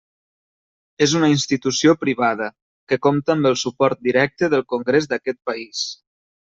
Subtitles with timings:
[1.05, 2.49] És una institució privada,
[2.93, 5.89] que compta amb el suport directe del Congrés d'aquest país.